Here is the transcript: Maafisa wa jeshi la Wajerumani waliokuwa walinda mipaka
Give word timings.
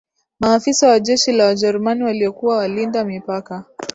Maafisa 0.39 0.87
wa 0.89 0.99
jeshi 0.99 1.31
la 1.31 1.45
Wajerumani 1.45 2.03
waliokuwa 2.03 2.57
walinda 2.57 3.05
mipaka 3.05 3.65